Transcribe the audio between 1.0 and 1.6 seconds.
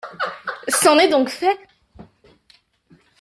donc fait!